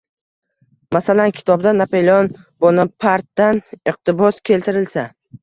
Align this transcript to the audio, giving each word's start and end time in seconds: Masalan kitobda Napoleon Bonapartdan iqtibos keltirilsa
Masalan 0.95 1.33
kitobda 1.39 1.73
Napoleon 1.81 2.31
Bonapartdan 2.65 3.61
iqtibos 3.93 4.43
keltirilsa 4.53 5.07